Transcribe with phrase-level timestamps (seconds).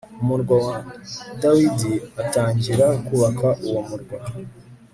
[0.21, 0.77] umurwa wa
[1.41, 1.93] dawidi
[2.23, 4.17] atangira kubaka uwo murwa